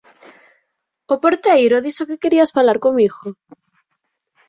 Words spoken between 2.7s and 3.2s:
comigo.